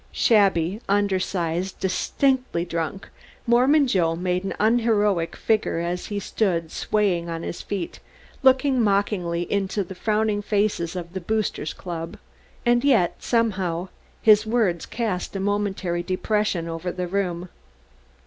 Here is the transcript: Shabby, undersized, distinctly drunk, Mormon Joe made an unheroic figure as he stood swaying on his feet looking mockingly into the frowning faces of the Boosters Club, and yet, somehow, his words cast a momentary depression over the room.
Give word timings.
Shabby, 0.11 0.81
undersized, 0.89 1.79
distinctly 1.79 2.65
drunk, 2.65 3.09
Mormon 3.45 3.85
Joe 3.85 4.15
made 4.15 4.43
an 4.43 4.55
unheroic 4.59 5.35
figure 5.35 5.77
as 5.77 6.07
he 6.07 6.19
stood 6.19 6.71
swaying 6.71 7.29
on 7.29 7.43
his 7.43 7.61
feet 7.61 7.99
looking 8.41 8.81
mockingly 8.81 9.43
into 9.43 9.83
the 9.83 9.93
frowning 9.93 10.41
faces 10.41 10.95
of 10.95 11.13
the 11.13 11.21
Boosters 11.21 11.73
Club, 11.73 12.17
and 12.65 12.83
yet, 12.83 13.17
somehow, 13.21 13.89
his 14.23 14.43
words 14.43 14.87
cast 14.87 15.35
a 15.35 15.39
momentary 15.39 16.01
depression 16.01 16.67
over 16.67 16.91
the 16.91 17.05
room. 17.07 17.49